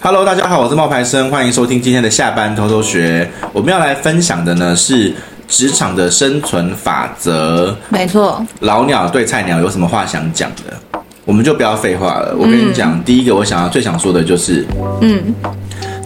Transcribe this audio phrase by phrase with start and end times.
[0.00, 3.28] Hello，大家好，我是冒牌生，欢迎收听今天的下班偷偷学。
[3.52, 5.12] 我们要来分享的呢是
[5.48, 7.76] 职场的生存法则。
[7.88, 11.00] 没错，老鸟对菜鸟有什么话想讲的？
[11.24, 12.34] 我们就不要废话了。
[12.38, 14.64] 我跟你讲，嗯、第一个我想要最想说的就是，
[15.00, 15.34] 嗯。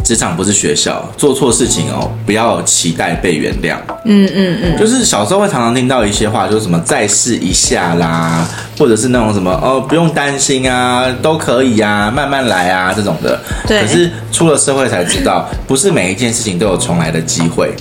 [0.04, 3.76] 职场不是学校，做错事情哦，不要期待被原谅。
[4.04, 8.46] 嗯嗯嗯，就是小时候会常常听到一些话，就是什么再试一下啦，
[8.78, 13.38] 或者是那种什么哦，不用担心啊，都可以啊，慢慢来啊这种的。
[13.66, 13.82] 对。
[13.82, 17.72] 可是出了社会才知道，不是每一件事情都有重来的机会。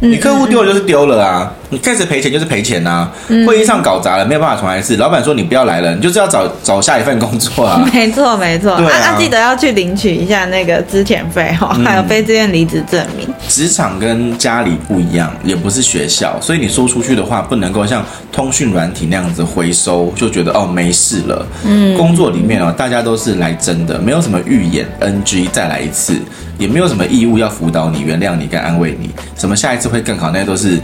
[0.00, 3.12] 你客户丢了就是丢了啊，你开始赔钱就是赔钱呐、啊。
[3.46, 4.96] 会议上搞砸了，没有办法重来一次。
[4.96, 7.84] 老板说你不要来了，你就是要找找下一份工作啊。
[7.92, 13.26] 没错没错，对啊，啊，记得要去领取一下那个资遣费哈，还有非自愿离职证明。
[13.48, 21.46] 职场跟家里不一样，也不是学校，所以你说出去的话不能够像通讯软体那样子回收，就觉得哦没事了。
[21.64, 26.14] 嗯，工作里面哦，大家都是来真的，没有什么预演 NG 再来一次。
[26.58, 30.78] 也没有什么义务要辅导你、原谅你跟安慰你，什么下一次会更好，那些都是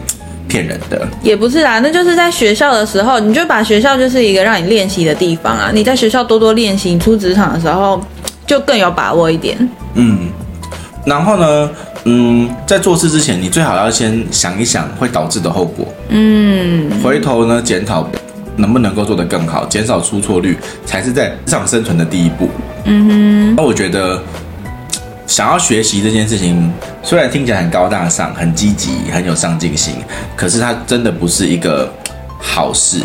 [0.47, 1.06] 骗人的。
[1.20, 5.70] 也不是啦，那就是在学校的时候，你就把学校就是一个让你练习的地方啊。
[5.75, 8.00] 你在学校多多练习，你出职场的时候
[8.47, 9.69] 就更有把握一点。
[9.94, 10.28] 嗯，
[11.05, 11.70] 然后呢，
[12.05, 15.86] 嗯，在做事之前，你最好要先想一想会导致的后果。
[16.11, 18.09] 嗯，回头呢，检讨
[18.56, 22.48] 能不能够做得更好，减少出错率，才是在职场生存的第一步。
[22.84, 24.22] 嗯哼，那我觉得。
[25.27, 26.72] 想要学习这件事情，
[27.03, 29.94] 虽然听起来很高大上、很积极、很有上进心，
[30.36, 31.92] 可是它真的不是一个
[32.39, 33.00] 好事。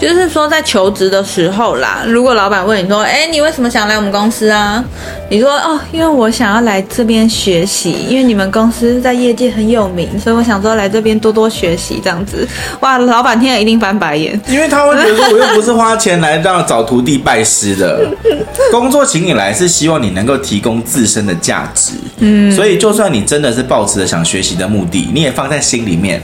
[0.00, 4.82] 就是说，在求职的时候啦，如果老板问你说：“哎，你为什么想来我们公司啊？”
[5.28, 12.48] 你说：“哦，因为我想要来这边学习，因为你们公司在业界很有名，所以我想说来这边多多学习这样子。”
[12.80, 18.10] 哇，老板听了一定翻白眼，因为他会觉得我又不是花钱来让找徒弟拜师的，
[18.72, 21.92] 工作请你来是希望你能够提供自身的价值。
[22.20, 26.22] 嗯，所以就算你真的是抱持着想学习的目的，你也放在心里面。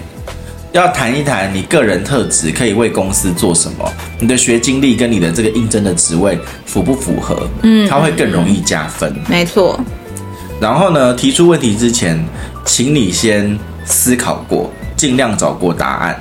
[0.77, 7.49] 要谈一谈你个人特质可以为公司做什么，你的学经历跟你的这个应征的职位符不符合？
[7.62, 9.15] 嗯，它会更容易加分。
[9.28, 9.78] 没错。
[10.61, 12.23] 然后呢，提出问题之前，
[12.65, 16.21] 请你先思考过，尽量找过答案。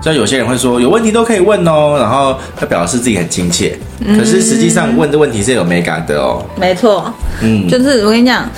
[0.00, 3.76] 像有些人会说有问题都可以问哦，然后他表示自己很亲切，
[4.16, 6.44] 可是实际上问的问题是有美感的哦。
[6.56, 7.12] 没错，
[7.42, 8.48] 嗯，就是我跟你讲，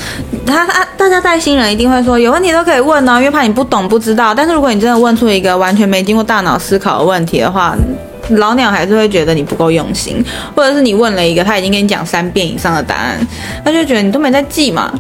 [0.51, 4.35] 他他大家带新人一定会说有问题都可以问哦，因为怕你不懂不知道。
[4.35, 7.77] 但是如果你真的问出一个完全没经过大脑思考的问题的话，
[8.31, 10.25] 老鸟还是会觉得你不够用心，
[10.55, 13.19] 或者是你问了一个他已经跟你讲三遍以上的答案，
[13.65, 14.93] 他就觉得你都没在记嘛。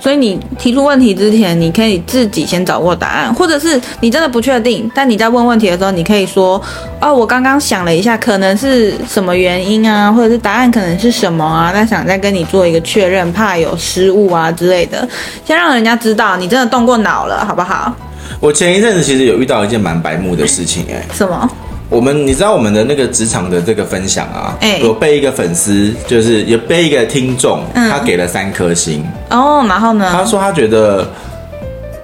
[0.00, 6.60] 所以你提出问题之前，你可以自己先找过答案，或者是你真的不确定，但你在问问题的时候，你可以说
[7.00, 11.72] ：“哦，我刚刚想了一下，可能是什么原因啊，或者是答案可能是什么啊？
[11.74, 15.06] 那想再跟你做一个确认，怕有失误啊之类的，
[15.44, 17.94] 先让人家知道你真的动过脑了，好不好？”
[18.40, 21.50] 我前一阵子其实有遇到一件蛮白目的事情，欸，诶，什么？
[21.90, 30.08] 我们你知道我们的那个职场的这个分享啊，欸、有被一个粉丝，就是有被一个听众，嗯、他给了三颗星哦，然后呢？
[30.12, 31.08] 他说他觉得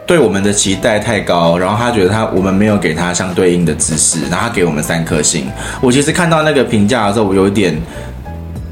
[0.06, 5.47] 对我们的期待太高，然后他觉得他我们没有给他相对应的知识，然后他给我们三颗星。
[5.83, 7.77] 我其实看到那个评价的时候，我有一点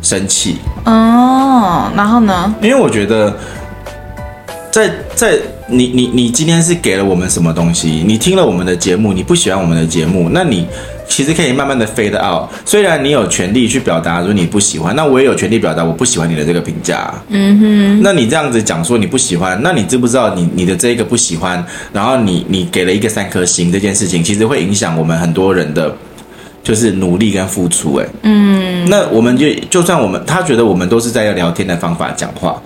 [0.00, 0.56] 生气
[0.86, 2.54] 哦，然后呢？
[2.62, 3.36] 因为我觉得
[4.70, 5.38] 在在。
[5.68, 8.04] 你你你今天是给了我们什么东西？
[8.06, 10.66] 你听了我们的节目，你不喜欢我们的节目，那你
[11.12, 12.48] 其实可以慢慢的 fade out。
[12.64, 17.12] 虽然你有权利去表达说你不喜欢，那我也有权利表达我不喜欢你的这个评价。
[17.28, 18.00] 嗯哼。
[18.02, 21.62] 那你这样子讲说你不喜欢，那你知不知道你你的这个不喜欢，
[21.92, 25.94] 然后你你给了一个三颗星这件事情，其实会影响我们很多人的，
[26.64, 27.96] 就是努力跟付出。
[27.96, 28.88] 哎，嗯。
[28.88, 32.60] 那我们就就算我们他觉得我们都是在要聊天的方法讲话。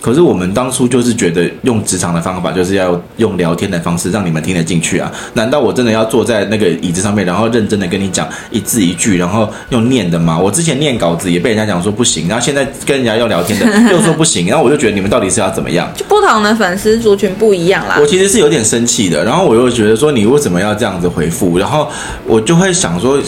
[0.00, 5.12] 可是我们当初就是觉得用职场的方法，就是要用聊天的方式让你们听得进去啊？
[5.34, 10.38] 难道我真的要坐在那个椅子上面，然后认真的跟你讲一字一句，然后用念的吗？
[10.38, 15.90] 我之前念稿子也被人家讲说不行，然后现在跟人家要聊天的 又说不行，然后我就觉得你们到底是要怎么样？
[15.94, 17.98] 就不同的粉丝族群不一样啦。
[18.00, 21.58] 我其实是有点生气的，然后我又觉得说你为什么要这样子回复？
[21.58, 21.88] 然后
[22.26, 23.20] 我就会想说。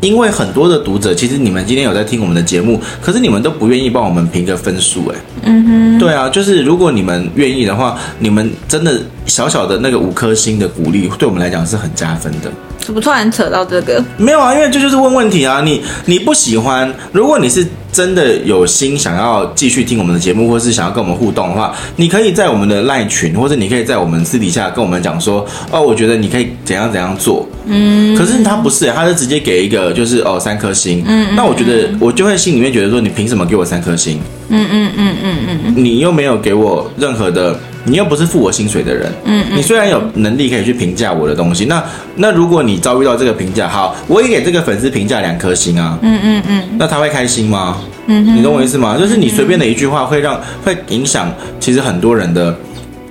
[0.00, 12.52] 因为很多的读者，其实你们今天有在听我们的节目，可是你们都不愿意帮我们评个分数，哎，嗯哼，对啊，就是如果你们愿意的话，你们真的小小的那个五颗星的鼓励，对我们来讲是很加分的。
[12.88, 14.02] 怎么突然扯到这个？
[14.16, 15.60] 没有啊，因为这就是问问题啊。
[15.62, 17.62] 你你不喜欢，如果你是
[17.92, 27.46] 真的有心想要继续听我们的节目，或是想要跟我们互动的话，你可以在我们的赖群，或者你可以在我们私底下跟我们讲说，哦，我觉得你可以怎样怎样做。
[27.66, 28.16] 嗯。
[28.16, 31.04] 可是他不是，他是直接给一个就是哦三颗星。
[31.06, 31.36] 嗯。
[31.36, 34.18] 那我觉得我就会心里面觉得说，你凭什么给我三颗星？
[34.48, 35.74] 嗯嗯嗯嗯嗯嗯。
[35.76, 37.54] 你又没有给我任何的。
[37.88, 41.82] 你又不是付我薪水的人，嗯，嗯，你虽然有能力可以去评价我的东西，那
[42.16, 47.78] 那如果你遭遇到这个评价，好，我也给这个粉丝评价两颗星啊，嗯嗯嗯，那他会开心吗？
[48.06, 48.96] 嗯，你懂我意思吗？
[48.98, 52.56] 就是你随便的一句话会让会影响其实很多人的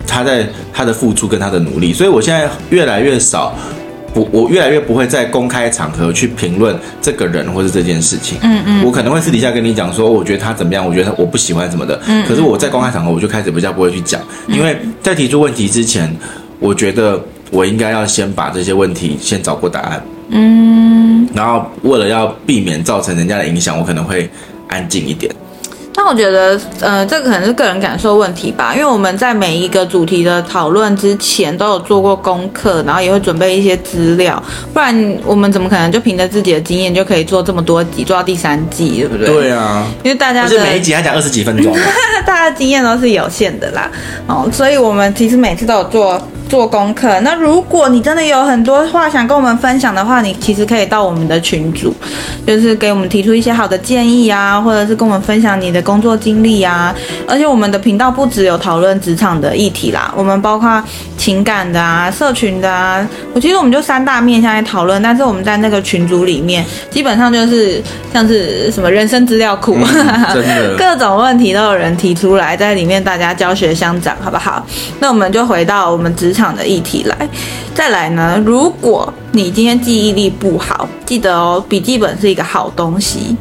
[0.08, 3.54] 他在他的付出跟他的努力，所以我现在越来越少。
[4.18, 8.38] 我我越来越不会在公开场合去评论这个人或是这件事情。
[8.42, 12.02] 嗯嗯，我可能会私底下跟你讲说，我觉得他怎么样，我觉得我不喜欢什么的。
[12.08, 16.14] 嗯，可是我在公开场合我就开始比较不会去讲，因为在提出问题之前，
[16.60, 17.22] 我觉得
[17.52, 20.04] 我应该要先把这些问题先找过答案。
[20.30, 24.30] 嗯，然后为了要避免造成人家的影响，我可能会
[24.68, 25.34] 安静一点。
[26.08, 34.42] 但我觉得，呃，这个可能是个人感受问题吧，因为我们在每一个主题的讨论之前都有做过功课，然后也会准备一些资料，
[34.74, 39.28] 不然我们怎么可能就凭着自己的经验就可以做这么多集，做到第三季，对不对？
[39.28, 41.76] 对啊，因为大家是每一集还讲二十几分钟，
[42.26, 43.92] 大家的经验都是有限的啦，
[44.28, 46.22] 哦，所以我们其实每次都有做。
[46.48, 47.20] 做功课。
[47.22, 51.94] 那如果你真的有很多话想跟我们分享的话，你其实可以到我们的群组，
[52.46, 56.94] 就是给我们提出一些好的建议啊，或者是跟我们分享你的工作经历啊。
[57.28, 60.82] 而且我们的频道不只有讨论职场的议题啦，我们包括
[61.18, 63.08] 情感的啊、社群的啊。
[63.34, 67.82] 我其实我们就三大面向来讨论，但是我们在那个群组里面，基本上就是
[68.14, 74.66] 像是什么人生资料库，嗯、真的 各种问题都有人提出来，在里面大家教学相长，好不好？
[75.00, 77.28] 那我们就回到我们职场的议题来，
[77.74, 78.42] 再来呢？
[78.46, 83.36] 如果你今天记忆力不好，记得哦，笔记本是一个好东西。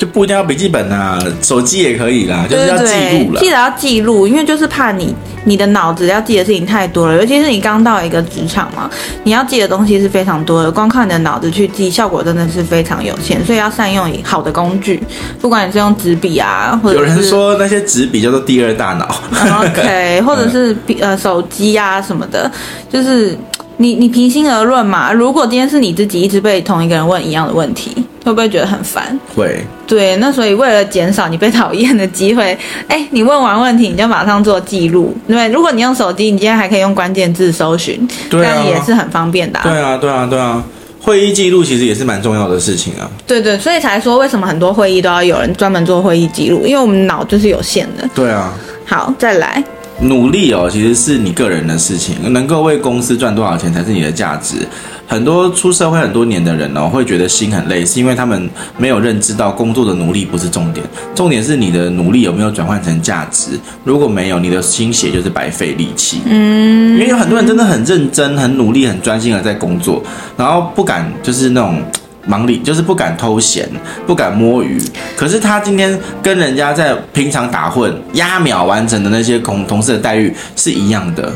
[0.00, 3.40] 就不一定要笔记本啊，手机也可以啦，就是要记录了。
[3.40, 5.14] 记得要记录，因为就是怕你
[5.44, 8.88] 你的脑子要记的事情太多了，尤其是你刚到一个职场嘛，
[9.24, 15.02] 你要记的东西是非常多的，光靠你的脑子去记，效果真的是非常有限，所以要善用好的工具，
[15.38, 19.06] 不管你是用纸笔啊，或者有人说那些纸笔叫做第二大脑，
[19.60, 22.50] OK，或者 是笔呃手机啊什么的，
[22.90, 23.36] 就是
[23.80, 27.90] 你你平心而论嘛，如果今天是你自己一直被同一个人问一样的问题。
[28.22, 29.18] 会不会觉得很烦？
[29.34, 29.58] 会。
[29.86, 32.56] 对，那所以为了减少你被讨厌的机会，
[32.86, 35.16] 哎，你问完问题你就马上做记录。
[35.26, 39.62] 对，如果你用手机，你今天还可以用关键字搜寻，对啊，也是很方便的啊。
[39.64, 40.62] 对啊，对啊，对啊。
[41.00, 43.10] 会议记录其实也是蛮重要的事情啊。
[43.26, 48.06] 对对，所以才说为什么很多会议都要有人专门做会议记录，因为我们脑就是有限的。
[48.14, 48.52] 对啊。
[48.84, 49.64] 好，再来。
[50.02, 54.66] 努力哦，其实是你个人的事情，能够为公司赚多少钱才是你的价值。
[55.06, 58.48] 很多出社会很多年的人哦，会觉得心很累，是因为他们
[58.78, 63.50] 没有认知到工作的努力不是重点，重点是你的努力有没有转换成价值。
[63.84, 66.20] 如果没有，你的心血就是白费力气。
[66.26, 70.02] 嗯，因为有很多人真的很认真、很努力、很专心的在工作，
[70.36, 71.82] 然后不敢就是那种
[72.30, 73.68] 忙里，就是不敢偷闲、
[74.06, 74.80] 不敢摸鱼。
[75.16, 81.32] 可是他今天跟人家在平常打混、压秒完成的那些同同事的待遇是一样的，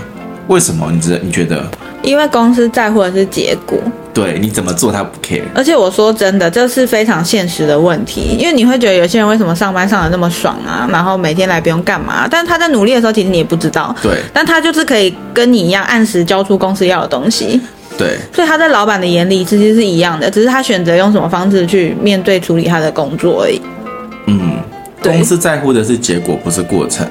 [0.47, 0.89] 为什么？
[0.93, 1.19] 你觉得？
[1.25, 1.65] 你觉得？
[2.03, 3.79] 因为公司在乎的是结果，
[4.13, 5.41] 对，你怎么做他不 care。
[5.55, 8.37] 而且我说真的，这是非常现实的问题。
[8.39, 12.29] 因为你会觉得有些人为什么上班上的那么爽啊，然后每天来不用干嘛？
[12.31, 13.97] 但他在努力的时候，其实你也不知道。
[14.03, 14.21] 对。
[14.35, 17.59] 但他就是可以跟你一样按时交出公司要的东西。
[17.97, 18.19] 对。
[18.33, 23.61] 所以他在老板的眼里其实是一样的，只是他选择用什么方式去面对处理他的工作而已。
[24.27, 24.57] 嗯，
[25.03, 27.07] 公司在乎的是结果，不是过程。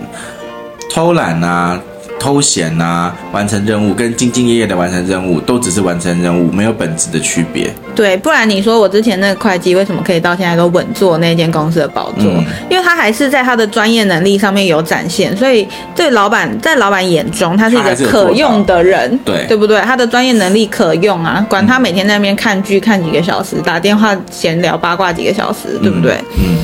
[0.92, 1.80] 偷懒啊。
[2.24, 7.70] 偷闲啊，完成任务跟兢兢业业的完成任务，都只是完成任务，没有本质的区别。
[7.94, 12.32] 对，不然你说我之前那个会计为什么可以到现在都稳坐那间公司的宝座？
[12.32, 19.82] 嗯，因为他还是在他的专业能力上面有展现，所以对老板在老板眼中，他是一个可用的人，对对不对？
[19.82, 26.14] 他的专业能力可用啊，管他每天在那边看剧看几个小时，打电话闲聊八卦几个小时，对不对？
[26.38, 26.64] 嗯，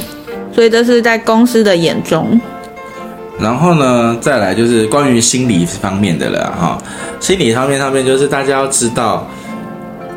[0.56, 2.39] 所以这是在公司的眼中。
[3.39, 6.77] 然后呢，再来就是关于心理方面的了哈。
[7.19, 9.27] 心理方面上面就是大家要知道，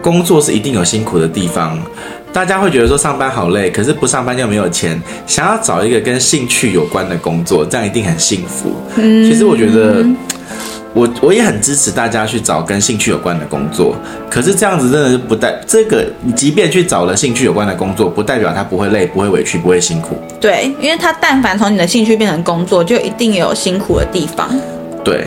[0.02, 1.78] 工作是一定有辛苦的地方。
[2.32, 5.00] 大家会觉得说上班好累，可是不上班就没有钱。
[5.26, 8.72] 想要找一个跟兴趣有关的工作，这样一定很幸福。
[8.96, 10.04] 嗯，其实我觉得。
[10.94, 13.96] 我我也很支持大家去找跟兴趣有关的工作，
[14.30, 20.16] 可是这样子真的是不代这个，你即便去找了兴趣有关的工作，不代表他不会累、不会委屈、不会辛苦。
[20.40, 24.50] 对，因为他但凡从你的兴趣变成工作，就一定有辛苦的地方。
[25.02, 25.26] 对，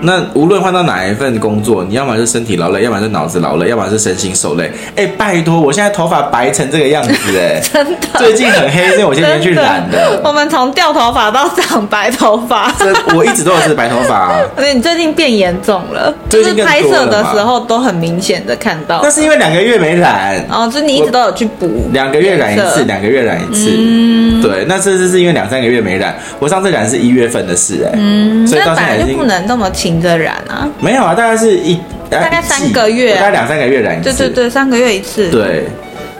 [0.00, 4.70] 那无论换到哪一份工作，你要么是身体劳累，要么是脑子劳累，要么是身心受累。
[4.94, 10.20] 哎，拜托，我现在头发白成这个样子，哎， 真的，最近很黑，所以我现在去染的。
[10.24, 12.72] 我们从掉头发到长白头发，
[13.14, 14.40] 我一直都是白头发啊。
[14.56, 19.00] 而且你最近变严重了，就是拍摄的时候都很明显的看到。
[19.02, 23.70] 那是因为两个月没染，哦，就你一直都有去补，两个月染一次，两个月染一次。
[23.76, 30.68] 嗯，对，那这次是因为两三个月没染，我上次染是一月份的事，哎，嗯，所以到现在就不能那么勤着染啊。
[30.80, 31.78] 没有啊，大概是一
[32.10, 34.04] 大概三个月，大概两三个月染一次。
[34.04, 35.28] 对对对，三个月一次。
[35.30, 35.66] 对，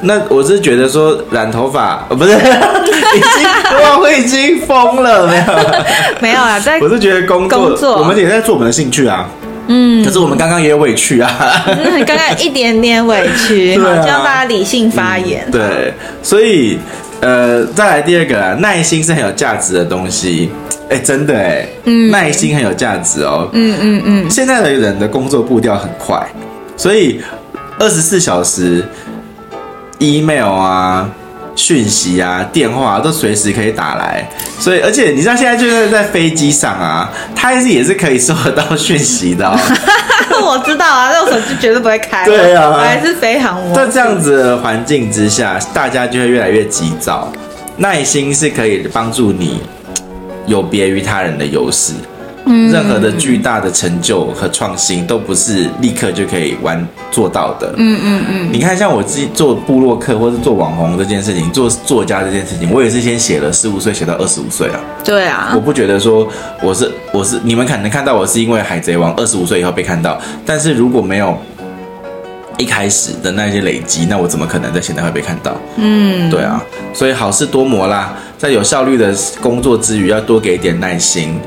[0.02, 3.48] 那我是觉得说染头发， 不是，已经
[3.82, 5.44] 哇，我已经疯了，没有，
[6.20, 9.28] 没有啊，在我是觉得工作，工作我们也在做我们的兴趣啊。
[9.70, 11.30] 嗯，可是我们刚刚也有委屈啊，
[12.06, 15.44] 刚刚一点点委屈， 好，希望大家理性发言。
[15.48, 16.78] 嗯、对，所以
[17.20, 20.50] 呃，再来第二个啦，耐心是很有价值的东西。
[20.88, 23.48] 哎，真的哎，嗯，耐心很有价值哦。
[23.52, 24.30] 嗯嗯嗯。
[24.30, 26.18] 现在的人的工作步调很快，
[26.76, 27.20] 所以
[27.78, 28.82] 二十四小时
[29.98, 31.10] email 啊、
[31.54, 34.26] 讯息啊、电话啊，都随时可以打来。
[34.58, 39.58] 所以，而且你知道现在就是在飞机上啊，他也是也是可以收得到讯息的哦。
[40.48, 42.24] 我知道啊，那我手机绝对不会开。
[42.24, 43.86] 对啊，还是飞航模式。
[43.86, 47.30] 在这样子的环境之下，大家就会越来越急躁。
[47.76, 49.60] 耐心是可以帮助你。
[50.46, 51.92] 有别于他人的优势，
[52.48, 58.48] 嗯，任何的巨大的成就和创新都不是立刻就可以完做到的，嗯嗯嗯。
[58.50, 64.80] 你看，像我自己做部落客或是做网红这件事情，做作家这件事情，我也是先写了十五岁写到二十五岁啊。
[65.04, 66.26] 对啊，我不觉得说
[66.62, 71.36] 我是我是你们可能看到我是因为海贼王二十五岁以后被看到，但是如果没有
[72.56, 75.54] 一开始的那些累积，那我怎么可能在现在会被看到？
[75.76, 76.62] 嗯，对啊，
[76.92, 78.16] 所以好事多磨啦。
[78.36, 81.38] 在有效率的工作之余，要多给一点耐心，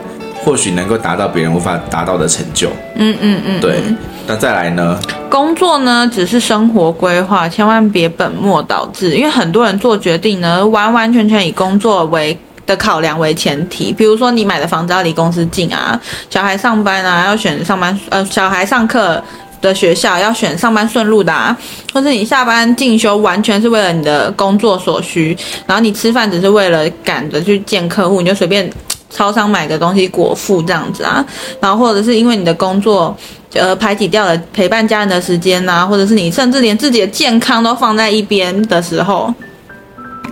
[0.43, 2.69] 或许能够达到别人无法达到的成就。
[2.95, 3.81] 嗯嗯嗯，对。
[4.27, 4.99] 那再来呢？
[5.29, 9.15] 工作呢，只是生活规划，千万别本末倒置。
[9.15, 13.91] 因为很多人做决定呢，完完全全以工作为的考量为前提。
[13.91, 19.21] 比如说，你买的房子要离公司近啊，小孩上班啊，要选上班呃，小孩上课
[19.61, 21.55] 的学校要选上班顺路的啊，
[21.93, 28.69] 或是你下班进修完全是为了你的工作所需，然后你吃饭只是为了赶着去见客户，你就随便
[29.11, 31.23] 超商买个东西果腹这样子啊，
[31.59, 33.15] 然后或者是因为你的工作
[33.53, 39.33] 呃排挤掉了陪伴家人的时间呐，或者是你甚至连自己的健康都放在一边的时候。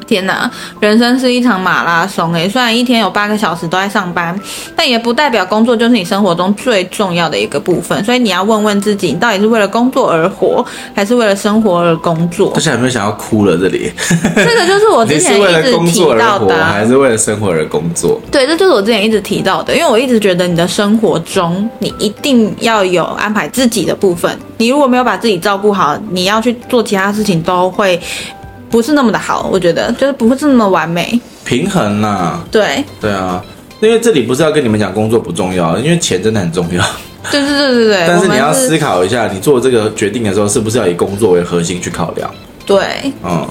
[0.09, 0.49] 天呐，
[0.79, 4.37] 人生是一场马拉松诶，虽然一天有八个小时都在上班，
[4.75, 8.03] 但也不代表工作就是你生活中最重要的一个部分。
[8.03, 12.51] 所以你要问问自己，你到底是为了工作而活，还是为了生活而工作？
[12.55, 13.55] 而且有没有想要哭了？
[13.55, 13.91] 这里，
[14.35, 18.19] 这个就是我之前一直提到的，还是为了生活而工作？
[18.31, 24.35] 对，这就是我之前一直提到的，因为我一直觉得你的生活中，你一定要有安排自己的部分。
[24.57, 27.99] 你如果没有把自己照顾好，你要去做其他事情都会。
[28.69, 32.45] 不是那么的好，我觉得就是不是那么完美，平衡呐、啊。
[32.51, 33.43] 对对啊，
[33.81, 36.83] 因为这里不是要跟你们讲工作不重要，因为钱真的很重要。
[37.31, 38.05] 对对对对对。
[38.07, 42.29] 但是你要思考一下，你做这个决定的时候，是不是要以工作为核心去考量？
[42.77, 43.47] 对，嗯。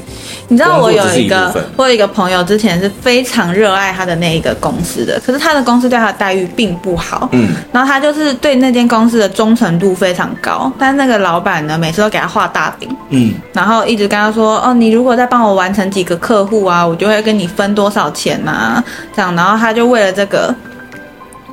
[0.51, 18.83] 你知道我有一个，我有一个朋友，之前是非常热爱他的那一个公司的，可是他的公司对他的待遇并不好，嗯，然后他就是对那间公司的忠诚度非常高，但是那个老板呢，每次都给他画大饼，嗯，然后一直跟他说，哦，你如果再帮我完成几个客户啊，我就会跟你分多少钱呐，
[19.15, 20.55] 这样，然后他就为了这个，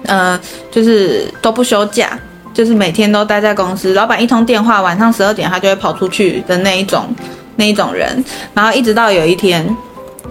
[0.06, 0.40] 呃，
[0.72, 2.18] 就是都不休假，
[2.54, 7.14] 就是每天都待在公司，老板一通电话，晚上十二点他就会跑出去的那一种。
[7.56, 9.66] 那一种人，然后一直到有一天，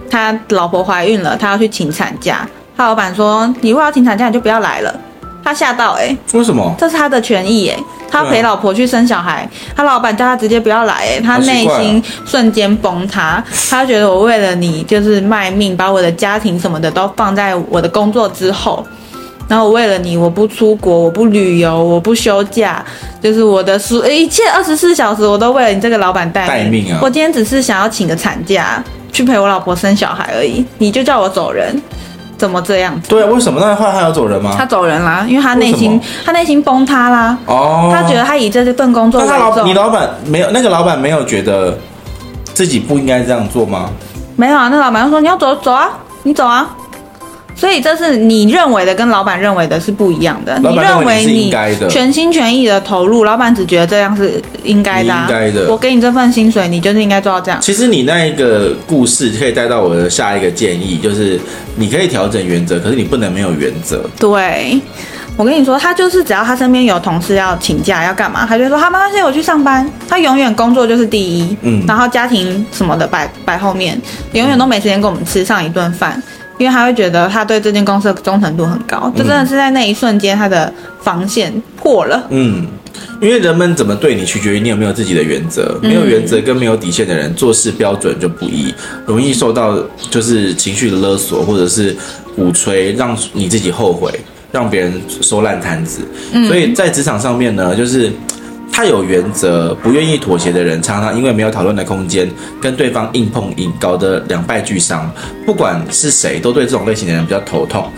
[0.09, 2.47] 他老婆怀孕了，他要去请产假。
[2.77, 4.93] 他老板说：“你如果要请产假，你就不要来了。”
[5.43, 6.73] 他吓到哎、欸，为什么？
[6.77, 13.43] 这是他的权益哎、欸，他陪老婆去生小孩，啊、他老板叫他直接不要来哎、欸，他内心瞬间崩塌。
[13.69, 18.85] 他觉得我为了你就是卖命，把我的家庭什么的都放在我的工作之后。
[19.47, 22.83] 然后我为了你，我不出国，我不旅游，我不休假，
[23.21, 26.97] 就是我的所一切二十四小时，我都为了你这个老板待命啊！
[27.01, 31.79] 我今天只是想要请个产假去陪我老婆生小孩而已，你就叫我走人，
[32.37, 33.07] 怎么这样子？
[33.09, 33.61] 对啊，为什么？
[33.61, 34.55] 那后来他要走人吗？
[34.57, 37.37] 他走人啦，因为他内心他内心崩塌啦。
[37.45, 39.37] 哦，他觉得他以这份工作为重。
[39.37, 41.77] 那他老你老板没有那个老板没有觉得
[42.55, 43.91] 自己不应该这样做吗？
[44.35, 45.87] 没有啊，那老板就说你要走走啊，
[46.23, 46.67] 你走啊。
[47.55, 50.59] 所以这是你认为的，跟老板认为的是不一样的。
[50.59, 51.55] 你认为你
[51.89, 55.09] 全心全意的投入，老板只觉得这样是应该的。
[55.09, 55.71] 应该的。
[55.71, 57.59] 我给你这份薪水，你就是应该做到这样。
[57.61, 61.39] 其实你那一个故事可以带到我的下一个建议，就是
[61.75, 64.03] 你可以调整原则，可是你不能没有原则。
[64.19, 64.79] 对。
[65.37, 69.85] 我跟你说，他就是只要他身边有同事要请假要干嘛，他就说他没关系，我去上班。
[70.07, 76.23] 他永远工作就是第一，嗯，然后家庭什么的摆摆后面，永远都没时间跟我们吃上一顿饭，
[76.57, 80.71] 因为他会觉得他对这间公司的忠诚度很高，就真的是在那一瞬间他的
[81.01, 82.67] 防线破了，嗯。
[83.21, 85.77] 因为人们怎么对你，取决于你有没有自己的原则。
[85.81, 88.73] 没有原则跟没有底线的人，做事标准就不一，
[89.05, 89.77] 容易受到
[90.09, 91.95] 就是情绪的勒索，或者是
[92.35, 94.11] 鼓吹，让你自己后悔，
[94.51, 96.01] 让别人收烂摊子。
[96.47, 98.11] 所以在职场上面呢，就是
[98.71, 102.29] 他有原则、不愿意妥协的人，常常因为没有讨论的空间，
[102.61, 105.09] 跟对方硬碰硬，搞得两败俱伤。
[105.45, 107.89] 不管是谁，都对这种类型的人比较头痛。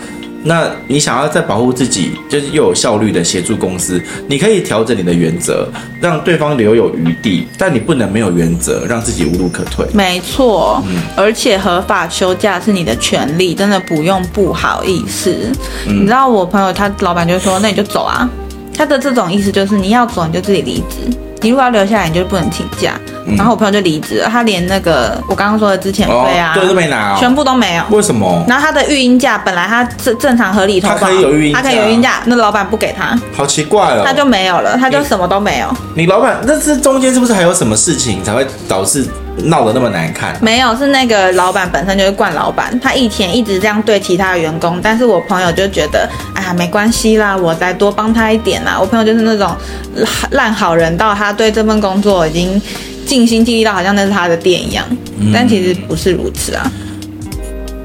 [0.44, 5.68] 那你想要在保护自己，就是又有效率的协助公司，你可以调整你的原则，
[6.00, 9.84] 让对方留有余地，但你不能没有原则，让自己无路可退。
[9.92, 15.34] 没错，嗯，而且合法休假是你的权利，真的不用不好意思。
[15.88, 18.30] 嗯，你知道我朋友他老板就说，那你就走啊，
[18.78, 20.96] 他的这种意思就是你要走你就自己离职。
[21.40, 22.94] 你如果要留下来，你就不能请假。
[23.26, 27.84] 嗯、然后我朋友就离职了，他连那个我刚刚说的之前费啊，对、哦，都没拿、哦，全部都没有。
[27.90, 28.44] 为什么？
[28.48, 35.68] 然后他的育婴假本来他正正常合理投保，他可以有育婴假，他可以有育婴假，那老板不给他，好奇怪哦，他就没有了，他就什么都没有。
[35.94, 39.06] 你，你老板那这中间是不是还有什么事情才会导致？
[39.44, 40.36] 闹得那么难看？
[40.40, 48.76] 没有，是那个老板本身就是惯老板，他以前一直这样对其他的员工，但是我朋友就觉得，哎呀，没关系啦，我再多帮他一点啦。
[48.80, 49.56] 我朋友就是那种
[50.30, 52.60] 烂好人，到他对这份工作已经
[53.06, 54.84] 尽心尽力到好像那是他的店一样，
[55.32, 56.70] 但其实不是如此啊。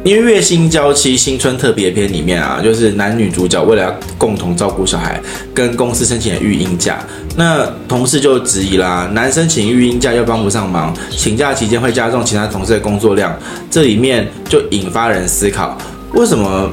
[0.04, 5.20] 因为《月薪娇妻》新春特别篇里面啊，就是男女主角为了要共同照顾小孩，
[5.54, 7.00] 跟公司申请了育婴假。
[7.38, 13.34] 那同事就质疑啦，男生请育婴假又帮不上忙，请假期间会加重其他同事的工作量。
[13.72, 15.78] 这里面就引发人思考，
[16.14, 16.70] 为什么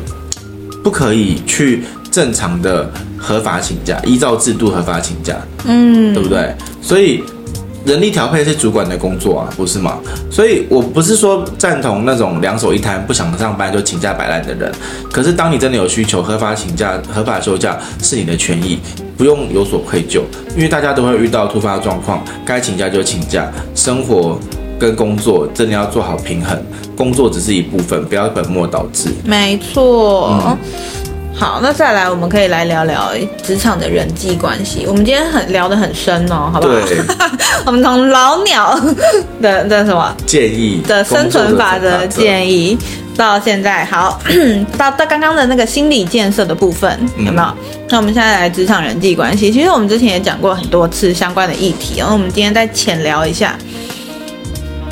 [0.82, 5.36] 不可以去正常的合法请假，依照制度合法请假？
[5.66, 6.52] 嗯，对不对？
[6.82, 7.22] 所以。
[7.84, 9.98] 人力调配是主管的工作啊，不是吗？
[10.30, 14.70] 所以我不是说赞同那种两手一摊、不想上班就请假摆烂的人。
[15.10, 18.78] 可是当你真的有需求，合法请假、合法休假是你的权益，
[19.16, 20.20] 不用有所愧疚。
[20.54, 23.50] 因为大家都会遇到突发状况，该请假就请假。
[23.74, 24.38] 生活
[24.78, 26.58] 跟工作真的要做好平衡，
[26.94, 29.10] 工作只是一部分，不要本末倒置。
[29.24, 30.38] 没错。
[30.46, 30.58] 嗯
[31.40, 34.84] 好，那再来，我们可以来聊聊职场的人际关系。
[34.86, 36.74] 我们今天很聊得很深哦，好不好？
[36.86, 36.98] 对。
[37.64, 38.78] 我们从老鸟
[39.40, 42.76] 的的什么建议的生存法则建议，
[43.16, 44.20] 到现在好，
[44.76, 47.48] 到到刚刚的那个心理建设的部分，有没有？
[47.48, 47.56] 嗯、
[47.88, 49.50] 那我们现在来职场人际关系。
[49.50, 53.56] 其实我们之前也讲过很多次相关的议题，然后我们今天再浅聊一下。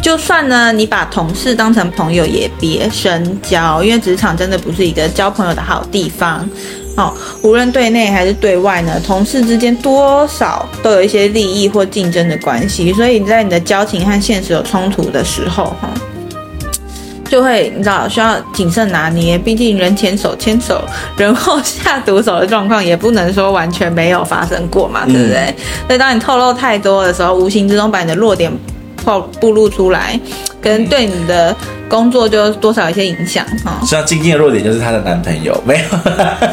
[0.01, 6.49] 就算呢，你把同事当成朋友，也别深交，因为职场真的不是一个交朋友的好地方。
[6.97, 15.89] 哦，无论对内还是对外呢，同事之间多少都有一些利益或竞争的关系，所以你在你的交情和现实有冲突的时候，哈，
[17.29, 19.37] 就会你知道需要谨慎拿捏。
[19.37, 20.83] 毕竟人前手牵手，
[21.17, 25.37] 人后下毒手的状况也不能说完全没有发生过嘛，对不对？
[25.37, 25.55] 嗯、
[25.87, 28.51] 所以当你透露太多的时候，无形之中把你的弱点。
[29.05, 30.19] 暴暴露出来，
[30.61, 31.55] 跟对你的
[31.89, 33.81] 工作就多少有一些影响哈。
[33.85, 35.99] 像晶晶的弱点就是她的男朋友没有？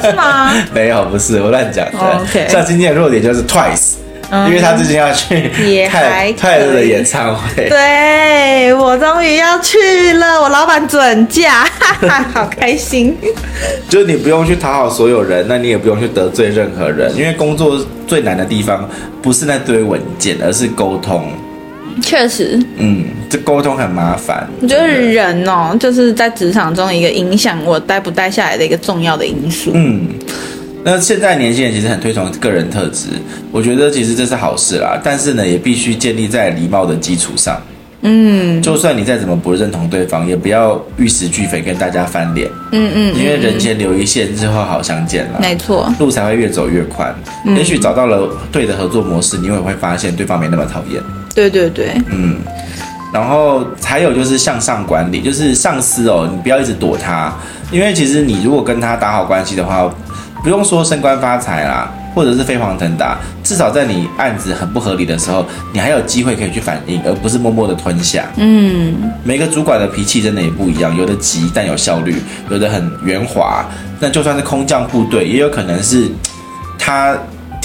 [0.01, 0.53] 是吗？
[0.73, 1.85] 没有，不是我乱讲。
[1.97, 2.47] Oh, OK。
[2.49, 3.95] 像晶晶的弱点就是 Twice，、
[4.29, 5.51] 嗯、因为她最近要去
[5.87, 7.67] 泰泰勒的演唱会。
[7.69, 11.67] 对，我终于要去了，我老板准假，
[12.33, 13.17] 好开心。
[13.89, 17.77] 就是你不用去讨好所有人，那你也不用去得罪任何人，因为工作
[18.07, 18.87] 最难的地方
[19.21, 21.31] 不是那堆文件，而是沟通。
[22.05, 24.47] 确实，嗯，这沟通很麻烦。
[24.61, 29.71] 我觉得人哦，就是在职场中一个影响我待不待下来的一个重要的因素。
[29.73, 30.07] 嗯，
[30.83, 33.07] 那现在年轻人其实很推崇个人特质，
[33.51, 35.01] 我觉得其实这是好事啦。
[35.03, 37.59] 但是呢，也必须建立在礼貌的基础上。
[38.07, 42.47] 嗯，就算你再怎么不认同对方，也不要玉石俱焚跟大家翻脸。
[42.71, 45.39] 嗯嗯，因为人前留一线，日后好相见了。
[45.41, 47.15] 没错，路才会越走越宽。
[47.57, 51.01] 也许找到了对的合作模式，你也会发现对方没那么讨厌。
[51.35, 52.37] 对对对，嗯，
[53.13, 57.33] 然后还有就是向上管理，就是上司哦，你不要一直躲他，
[57.69, 59.93] 因为其实你如果跟他打好关系的话，
[60.41, 68.25] 不用说升官发财啦，或者是飞黄腾达，至少在你案子很不合理的时候，你还有机会可以去反应，而不是默默的吞下。
[68.37, 73.65] 嗯，每个主管的脾气真的也不一样，有的急但有效率，有的很圆滑。
[73.99, 76.09] 那就算是空降部队，也有可能是
[76.79, 77.13] 他。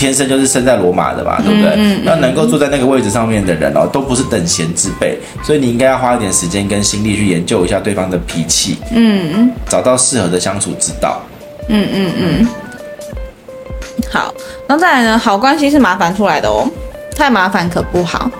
[0.00, 1.74] 天生就是生在罗马的嘛，对不对？
[1.76, 11.20] 嗯，那能够坐在那个位置上面的人哦，都不是等闲之辈，所以你应该要花一点时间跟心力去研究一下对方的脾气，嗯嗯，找到适合的相处之道。
[11.68, 12.48] 嗯嗯嗯。
[14.10, 14.34] 好，
[14.66, 16.66] 然后再来呢，好关系是麻烦出来的哦，
[17.14, 18.30] 太麻烦可不好。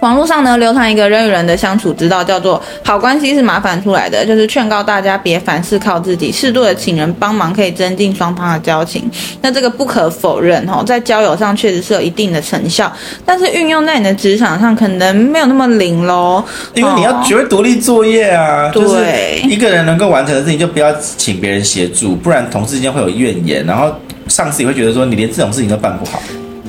[0.00, 9.08] 网络上呢，流传一个人与人的相处之道，叫做好关系是麻烦出来的，就是劝告大家别凡事靠自己，适度的请人帮忙可以增进双方的交情。
[9.42, 12.90] 那这个不可否认哦，在交友上确实是有一定的成效，
[13.26, 16.42] 但是运用在你的职场上可能没有那么灵喽。
[16.74, 23.94] 因为你要学会独立作业啊，对，就是一个人能够完成的事情就不要请别人协助，不然同事之间会有怨言，然后
[24.28, 26.22] 上司也会觉得说你连这种事情都办不好。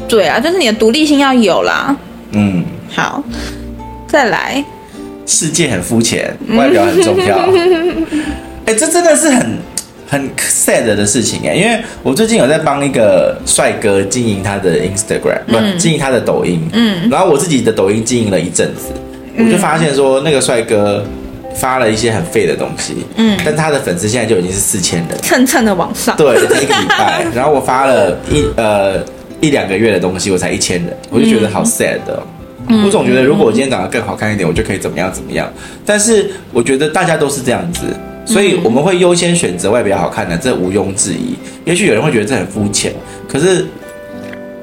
[0.09, 1.95] 对啊，就是你的独立性要有啦。
[2.31, 2.65] 嗯。
[2.93, 3.23] 好，
[4.07, 4.63] 再来。
[5.25, 7.37] 世界很肤浅，外表很重要。
[8.65, 9.57] 哎、欸，这真的是很
[10.09, 16.67] 很 sad 的事情哎，因为我最近有在帮一个帅哥经营他的 Instagram，不、嗯，经营他的抖音。
[16.73, 17.09] 嗯。
[17.09, 18.91] 然后我自己的抖音经营了一阵子，
[19.37, 21.05] 我就发现说，那个帅哥
[21.55, 23.05] 发了一些很废的东西。
[23.15, 23.39] 嗯。
[23.45, 26.17] 但他的粉丝现在就已经是四千人，蹭蹭的往上。
[26.17, 27.25] 对，一个礼拜。
[27.33, 29.01] 然后我发了一呃
[29.39, 31.99] 一两个月的东西，我才一千人，我就觉得好 sad
[32.71, 32.85] 的。
[32.85, 35.51] 我总觉得，如果我今天长得更好看一点，我就可以怎么样怎么样。
[35.85, 37.85] 但是我觉得大家都是这样子，
[38.25, 41.35] 所以我们会优先选择外表好看的，这毋庸置疑。
[41.65, 42.93] 也许有人会觉得这很肤浅，
[43.27, 43.65] 可是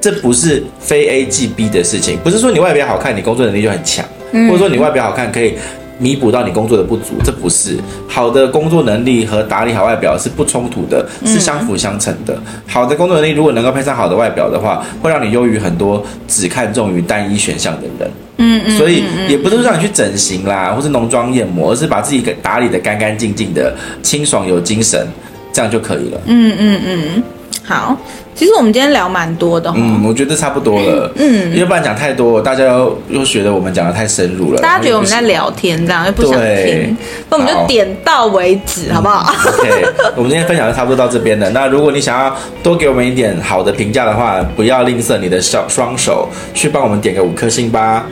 [0.01, 2.19] 这不是非 A 即 B 的事情。
[2.25, 5.55] 不是说你外表好看，你工作能力就很强，或者说你外表好看可以。
[5.99, 7.77] 弥补到你工作的不足，这不是
[8.09, 12.41] 好的工作能力和打理好外表是不冲突的，是相辅相成的。
[12.67, 18.11] 好的工作能力如果能够配上好的外表的话，会让你优于很多只看重于单一选项的人。
[18.41, 25.05] 嗯嗯，所以也不是让你去整形啦，或是浓妆艳抹，而是把自己给打理得干干净净的，清爽有精神，
[25.53, 26.21] 这样就可以了。
[26.27, 27.23] 嗯嗯嗯，
[27.65, 27.97] 好。
[28.39, 36.97] 其实我们今天聊蛮多的，嗯，我觉得差不多了，嗯，要不然讲太多，大家又又觉得我们讲的太深入了，大家觉得我们在聊天这样，又不想听，
[37.29, 41.51] 那我们就点到为止，好不好？OK，我们今天分享就差不多到这边了。
[41.51, 48.07] 那如果你想要多给我们一点好的评价的话，不要吝啬你的小双手，去帮我们点个五颗星吧。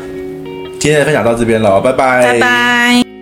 [0.80, 3.15] 今天的分享到这边了，拜拜，拜拜。